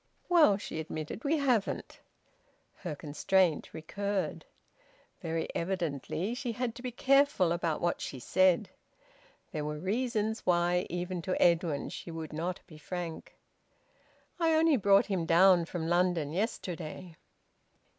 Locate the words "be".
6.81-6.89, 12.65-12.79